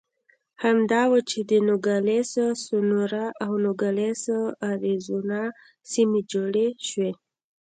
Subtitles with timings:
[0.63, 2.31] همدا و چې د نوګالس
[2.65, 4.21] سونورا او نوګالس
[4.69, 5.41] اریزونا
[5.91, 7.11] سیمې جوړې شوې.